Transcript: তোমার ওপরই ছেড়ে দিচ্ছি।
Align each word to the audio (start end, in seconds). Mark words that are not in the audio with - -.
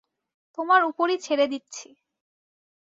তোমার 0.57 0.81
ওপরই 0.83 1.17
ছেড়ে 1.19 1.45
দিচ্ছি। 1.47 1.87